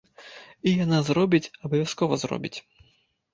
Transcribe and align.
І 0.71 0.71
яна 0.83 0.99
зробіць, 1.09 1.51
абавязкова 1.67 2.19
зробіць. 2.23 2.55